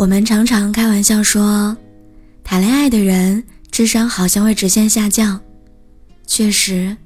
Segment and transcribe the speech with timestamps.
[0.00, 1.76] 我们常常开玩笑说，
[2.42, 5.38] 谈恋爱的人智商好像会直线下降。
[6.26, 6.96] 确实，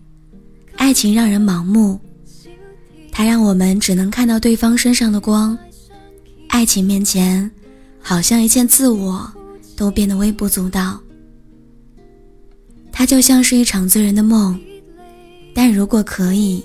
[0.76, 1.98] 爱情让人盲目，
[3.10, 5.58] 它让我们只能看到对方身上的光。
[6.50, 7.50] 爱情面前，
[8.00, 9.28] 好像一切自我
[9.76, 11.00] 都变得微不足道。
[12.92, 14.56] 它就像是一场醉人的梦，
[15.52, 16.64] 但如果可以，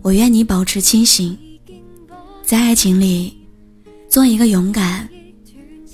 [0.00, 1.36] 我愿你保持清醒，
[2.44, 3.36] 在爱情里
[4.08, 5.08] 做一个勇敢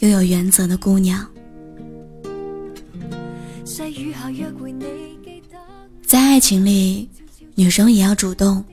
[0.01, 1.27] 又有原则的姑娘。
[6.03, 7.09] 在爱情里，
[7.55, 8.65] 女生也要主动。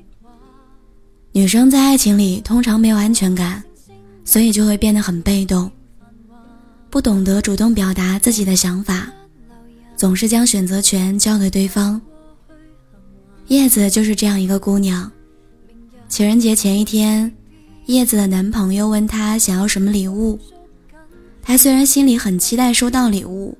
[1.31, 3.63] 女生在爱情里通常没有安全感，
[4.25, 5.69] 所以就会变得很被动，
[6.89, 9.07] 不懂得主动表达自己的想法。
[9.95, 12.01] 总是将选择权交给对方。
[13.47, 15.11] 叶子就是这样一个姑娘。
[16.07, 17.31] 情人节前一天，
[17.85, 20.39] 叶子的男朋友问她想要什么礼物，
[21.47, 23.57] 她虽然心里很期待收到礼物，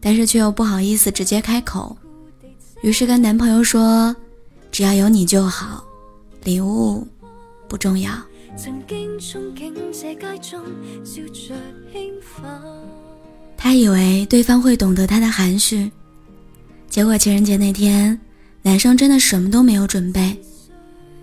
[0.00, 1.96] 但是却又不好意思直接开口，
[2.80, 4.14] 于是跟男朋友说
[4.70, 5.84] ：“只要有你就好，
[6.44, 7.04] 礼物
[7.68, 8.12] 不重要。”
[13.56, 15.90] 他以为对方会懂得他的含蓄，
[16.88, 18.16] 结果情人节那天，
[18.62, 20.36] 男生真的什么都没有准备，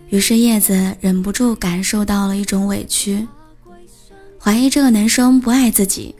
[0.09, 3.25] 于是叶子忍不住感受到了一种委屈，
[4.45, 6.13] 怀疑这个男生不爱自己，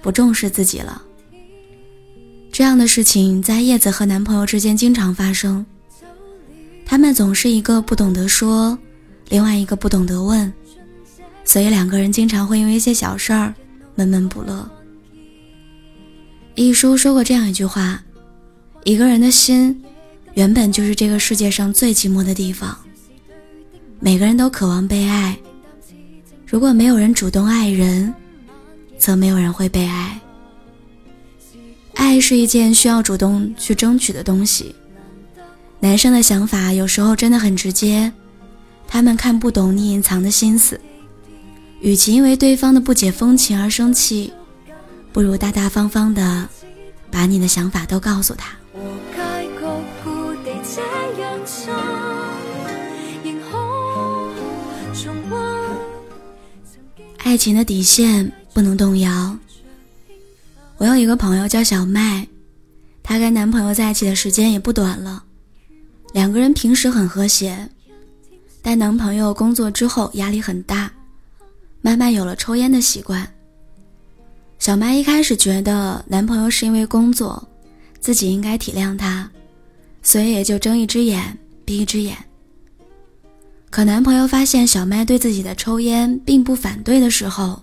[0.00, 1.02] 不重视自己了。
[2.50, 5.62] 这样的事情在叶子和男朋友之间经常发生，
[6.86, 8.78] 他们总是一个不懂得说，
[9.28, 10.50] 另外一个不懂得问，
[11.44, 13.54] 所以两个人经常会因为一些小事儿
[13.94, 14.66] 闷闷不乐。
[16.54, 18.02] 一书说过这样一句话
[18.84, 19.84] ：“一个人的心，
[20.32, 22.74] 原本就是这个世界上最寂寞的地方。
[24.00, 25.38] 每个人都渴望被爱，
[26.46, 28.14] 如果没有人主动爱人，
[28.96, 30.20] 则没有人会被爱。
[31.94, 34.74] 爱是一件需要主动去争取的东西。
[35.80, 38.12] 男生的想法有时候真的很直接，
[38.86, 40.80] 他们看不懂你隐藏的心思。
[41.80, 44.32] 与其因为对方的不解风情而生气。”
[45.12, 46.46] 不如大大方方的
[47.10, 48.54] 把你的想法都告诉他。
[57.26, 59.36] 爱情的底线不能动摇。
[60.76, 62.24] 我有一个朋友叫小麦，
[63.02, 65.24] 她跟男朋友在一起的时间也不短了，
[66.12, 67.68] 两个人平时很和谐，
[68.62, 70.88] 但男朋友工作之后压力很大，
[71.82, 73.28] 慢慢有了抽烟的习惯。
[74.60, 77.44] 小麦一开始觉得男朋友是因为工作，
[77.98, 79.28] 自己应该体谅他，
[80.00, 82.16] 所以也就睁一只眼闭一只眼。
[83.70, 87.62] 可男朋友发现小麦对自己的抽烟并不反对的时候，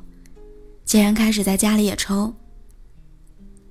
[0.85, 2.31] 竟然开始在家里也抽。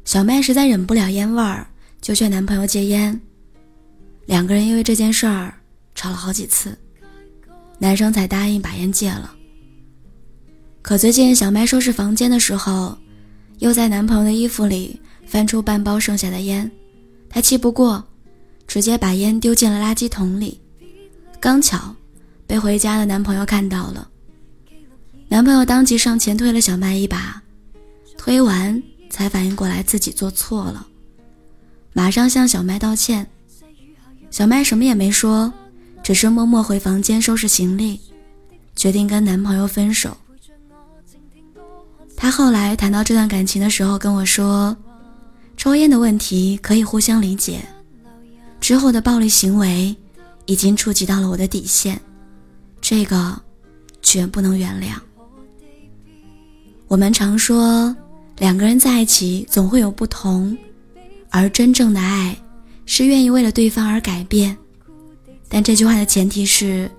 [0.05, 1.67] 小麦实在忍不了烟味儿，
[2.01, 3.21] 就劝男朋友戒烟。
[4.27, 5.55] 两个人因为这件事儿
[5.95, 6.77] 吵了好几次，
[7.79, 9.33] 男生才答应把烟戒了。
[10.81, 12.99] 可最近小麦收拾房间的时候，
[13.59, 16.69] 又在男朋友的衣服里翻出半包剩下的烟，
[17.29, 18.03] 她气不过，
[18.67, 20.61] 直接把烟丢进了垃圾桶里。
[21.39, 21.95] 刚巧
[22.53, 24.07] 被回家的男朋友看到了，
[25.27, 27.43] 男朋友当即上前推了小麦一把，
[28.19, 30.87] 推完才反应过来自己做错了，
[31.95, 33.27] 马上向小麦道歉。
[34.31, 35.51] 小麦什么也没说，
[36.03, 37.99] 只是默默回房间收拾行李，
[38.77, 40.15] 决定跟男朋友分手。
[42.15, 44.77] 他后来谈到这段感情的时候跟我说
[45.57, 47.65] ：“抽烟的问题可以互相理解，
[48.61, 49.97] 之后的暴力行为
[50.45, 51.99] 已经触及到了我的底线，
[52.83, 53.41] 这个
[54.03, 55.01] 绝不能原谅。”
[56.89, 57.97] 我们常说
[58.37, 60.55] 两个人在一起总会有不同，
[61.31, 62.37] 而真正的爱
[62.85, 64.55] 是愿意为了对方而改变，
[65.49, 66.91] 但这句话的前提是，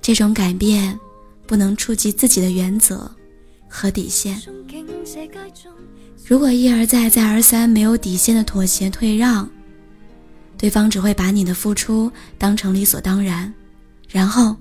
[0.00, 0.98] 这种改变
[1.46, 3.10] 不能触及自己的原则。
[3.72, 4.36] 和底线。
[6.26, 9.48] 如果一而再、再而三没有底线的妥协退让，
[10.58, 13.54] 对方只会把你的付出当成理所当然，
[14.08, 14.56] 然后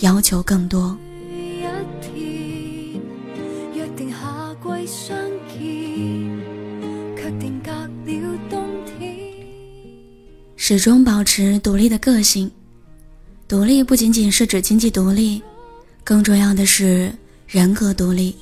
[0.00, 0.96] 要求更多。
[10.56, 12.50] 始终保持独立的个性。
[13.46, 15.42] 独立不仅仅是指经济独立，
[16.02, 17.12] 更重要的是。
[17.46, 18.34] 人格独立，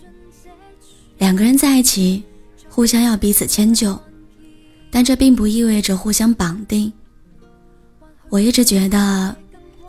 [1.19, 2.23] 两个人在一起，
[2.69, 3.99] 互相要彼此迁就，
[4.93, 6.91] 但这并不意味着互相绑定。
[8.31, 9.37] 我一直觉得，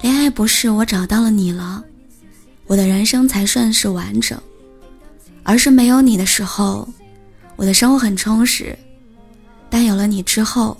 [0.04, 1.82] 恋爱不是我找到了你了，
[2.68, 4.38] 我的人生才算是完整，
[5.44, 6.86] 而是没有你的时候，
[7.56, 8.76] 我的生活很充实；
[9.70, 10.78] 但有了你之后，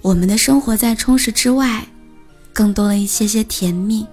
[0.00, 1.86] 我们的生活在充实之外，
[2.52, 4.04] 更多了一些些甜蜜。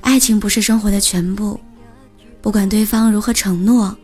[0.00, 1.60] 爱情不是生活的全部，
[2.40, 3.94] 不管对方如何承诺，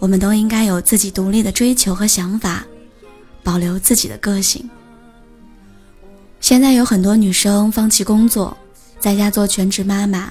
[0.00, 2.66] 我们都应该有自己独立的追求和想法，
[3.44, 4.68] 保留自己的个性。
[6.44, 8.54] 现在有很多女生放弃工作，
[9.00, 10.30] 在家做全职妈妈，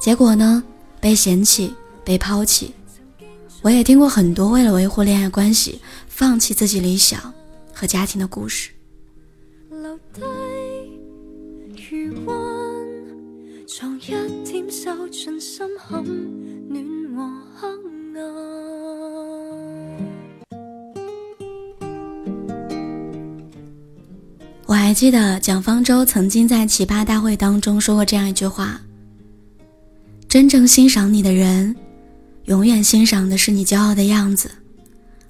[0.00, 0.60] 结果呢，
[1.00, 1.72] 被嫌弃、
[2.04, 2.74] 被抛弃。
[3.62, 7.32] 我也听过很多为了维护恋爱关系，放弃自己理想
[7.72, 8.70] 和家庭的故事。
[24.68, 28.78] 我还记得蒋方舟曾经在奇葩大会当中说过这样一句话
[30.28, 31.74] ：“真正欣赏你的人，
[32.44, 34.50] 永远欣赏的是你骄傲的样子，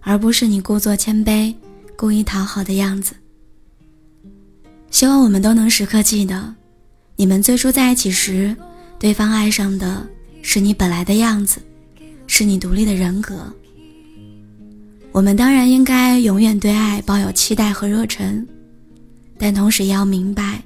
[0.00, 1.55] 而不是你故作谦卑、
[1.96, 3.14] 故意讨好的样子。”
[4.90, 6.52] 希望我们都能时刻记得，
[7.14, 8.56] 你们最初在一起时，
[8.99, 10.05] 对方爱上的
[10.43, 11.61] 是你本来的样子，
[12.26, 13.37] 是你独立的人格。
[15.12, 18.44] 我们当然应该永远对爱抱有期待和热忱。
[19.38, 20.62] 但同时也要明白，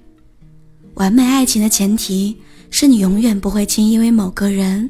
[0.95, 2.37] 完美爱情的前提
[2.71, 4.89] 是你永远不会轻易为某个人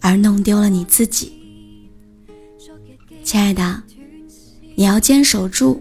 [0.00, 1.32] 而弄丢了你自己。
[3.22, 3.80] 亲爱的，
[4.74, 5.80] 你要坚守住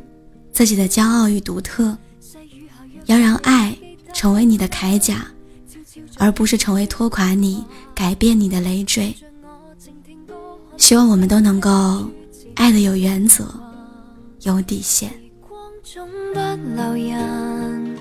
[0.51, 1.97] 自己的骄傲与独特，
[3.05, 3.75] 要让爱
[4.13, 5.25] 成为你的铠甲，
[6.17, 7.65] 而不是成为拖垮你、
[7.95, 9.13] 改变你的累赘。
[10.77, 12.07] 希望我们都能够
[12.53, 13.47] 爱的有原则，
[14.43, 15.11] 有底线。
[16.51, 17.95] 不留人，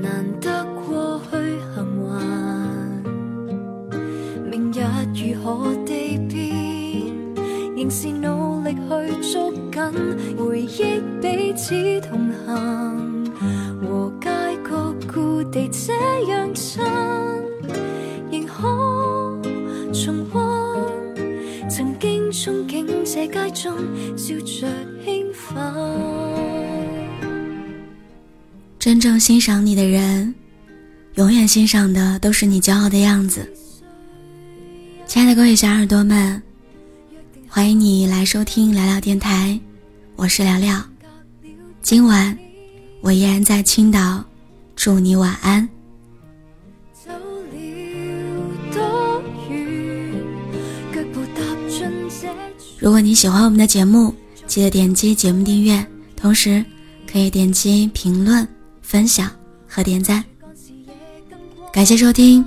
[0.00, 1.36] 难得过去
[1.74, 2.06] 幸运。
[4.48, 4.78] 明日
[5.12, 6.38] 如何地变，
[7.76, 9.74] 仍是努力去捉紧，
[10.38, 13.26] 回忆彼此同行，
[13.82, 14.30] 和街
[14.64, 15.92] 角故地这
[16.30, 16.84] 样亲，
[18.30, 18.62] 仍可
[19.92, 23.74] 重温曾经憧憬这街中
[24.16, 24.68] 笑着
[25.04, 26.45] 兴奋。
[28.78, 30.32] 真正欣赏你的人，
[31.14, 33.52] 永远欣赏的都是你骄傲的样子。
[35.06, 36.40] 亲爱的各位小耳朵们，
[37.48, 39.58] 欢迎你来收听聊聊电台，
[40.14, 40.80] 我是聊聊。
[41.82, 42.36] 今晚
[43.00, 44.24] 我依然在青岛，
[44.76, 45.68] 祝你晚安。
[52.78, 54.14] 如果你喜欢我们的节目，
[54.46, 55.84] 记得点击节目订阅，
[56.14, 56.64] 同时
[57.10, 58.46] 可以点击评论。
[58.86, 59.28] 分享
[59.66, 60.22] 和点赞，
[61.72, 62.44] 感谢收听，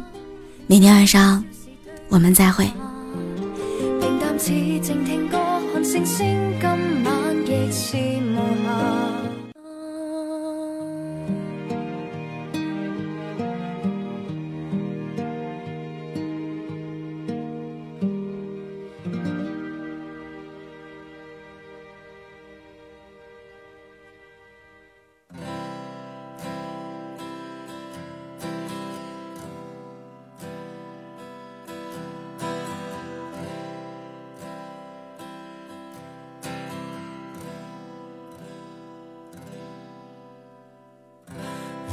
[0.67, 1.43] 明天晚上
[2.07, 2.65] 我们再会。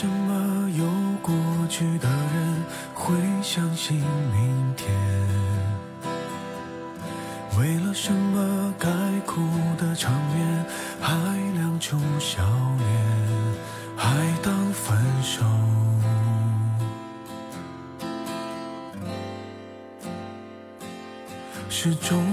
[0.00, 0.84] 什么有
[1.20, 1.34] 过
[1.68, 2.64] 去的人
[2.94, 3.96] 会相信
[4.32, 4.94] 明天？
[7.58, 8.88] 为了什么该
[9.26, 9.40] 哭
[9.76, 10.64] 的场面
[11.00, 11.12] 还
[11.54, 12.44] 亮出笑
[12.78, 12.88] 脸，
[13.96, 15.44] 还当分手
[21.68, 22.24] 是种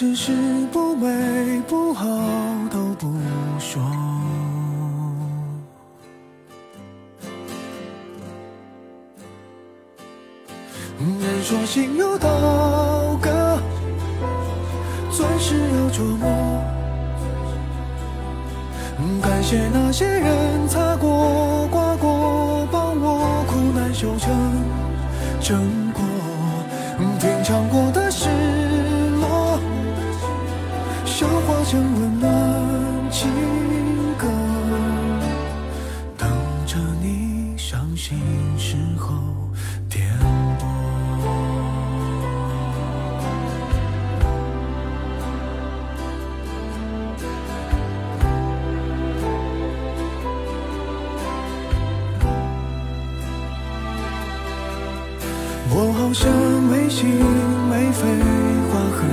[0.00, 0.30] 只是
[0.70, 2.06] 不美不好
[2.70, 3.12] 都不
[3.58, 3.82] 说。
[11.00, 12.28] 人说心有刀
[13.20, 13.58] 割，
[15.10, 16.62] 钻石要琢磨。
[19.20, 24.30] 感谢那些人擦过、刮过，帮我苦难修成
[25.40, 26.04] 正果。
[27.18, 27.87] 品尝过
[31.68, 32.30] 消化成温暖
[33.10, 33.28] 情
[34.16, 34.26] 歌，
[36.16, 36.26] 等
[36.66, 38.18] 着你伤心
[38.56, 39.14] 时候
[39.90, 40.08] 点
[40.58, 40.66] 播。
[55.70, 56.32] 我好像
[56.70, 57.10] 没心
[57.68, 58.00] 没肺，
[58.72, 59.06] 话很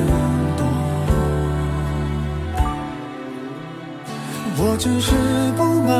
[4.75, 5.09] 我只是
[5.55, 5.95] 不满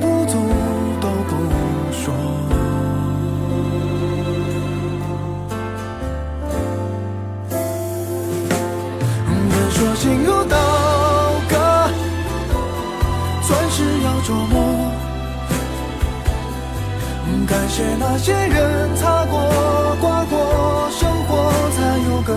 [0.00, 0.34] 不足
[1.00, 1.32] 都不
[1.92, 2.02] 说。
[9.52, 10.56] 人说心如刀
[11.48, 11.54] 割，
[13.46, 14.90] 钻石要琢磨。
[17.46, 19.38] 感谢那些人擦过、
[20.00, 21.76] 刮过，生活才
[22.10, 22.36] 有更